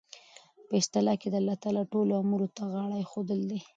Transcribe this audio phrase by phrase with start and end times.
[0.67, 3.59] په اصطلاح کښي د الله تعالی ټولو امورو ته غاړه ایښودل دي.